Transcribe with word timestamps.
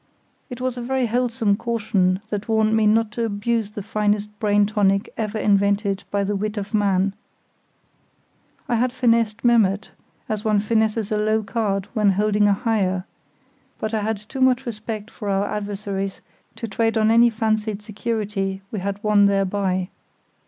It 0.49 0.59
was 0.59 0.77
a 0.77 0.81
very 0.81 1.05
wholesome 1.05 1.55
caution 1.57 2.21
that 2.29 2.49
warned 2.49 2.75
me 2.75 2.87
not 2.87 3.11
to 3.11 3.23
abuse 3.23 3.69
the 3.69 3.83
finest 3.83 4.29
brain 4.39 4.65
tonic 4.65 5.13
ever 5.15 5.37
invented 5.37 6.05
by 6.09 6.23
the 6.23 6.35
wit 6.35 6.57
of 6.57 6.73
man. 6.73 7.13
I 8.67 8.77
had 8.77 8.91
finessed 8.91 9.43
Memmert, 9.43 9.91
as 10.27 10.43
one 10.43 10.59
finesses 10.59 11.11
a 11.11 11.19
low 11.19 11.43
card 11.43 11.87
when 11.93 12.13
holding 12.13 12.47
a 12.47 12.53
higher; 12.53 13.05
but 13.77 13.93
I 13.93 13.99
had 14.01 14.17
too 14.17 14.41
much 14.41 14.65
respect 14.65 15.11
for 15.11 15.29
our 15.29 15.45
adversaries 15.45 16.19
to 16.55 16.67
trade 16.67 16.97
on 16.97 17.11
any 17.11 17.29
fancied 17.29 17.83
security 17.83 18.63
we 18.71 18.79
had 18.79 19.03
won 19.03 19.27
thereby. 19.27 19.89